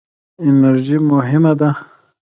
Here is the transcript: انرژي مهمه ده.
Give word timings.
انرژي 0.47 0.97
مهمه 1.11 1.51
ده. 1.59 1.69